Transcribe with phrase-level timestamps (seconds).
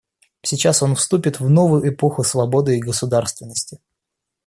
[0.41, 3.79] Сейчас он вступил в новую эпоху свободы и государственности.